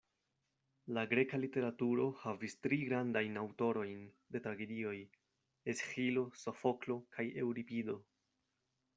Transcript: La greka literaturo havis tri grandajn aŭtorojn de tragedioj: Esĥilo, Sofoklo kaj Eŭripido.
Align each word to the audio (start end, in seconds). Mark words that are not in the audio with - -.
La 0.97 1.01
greka 1.09 1.39
literaturo 1.41 2.05
havis 2.21 2.55
tri 2.67 2.79
grandajn 2.87 3.37
aŭtorojn 3.41 3.99
de 4.35 4.41
tragedioj: 4.47 4.93
Esĥilo, 5.73 6.23
Sofoklo 6.45 6.97
kaj 7.19 7.27
Eŭripido. 7.43 7.99